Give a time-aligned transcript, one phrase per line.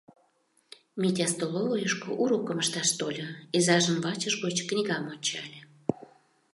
[1.01, 5.59] Митя столовыйышко урокым ышташ тольо, изажын вачыж гоч книгам ончале.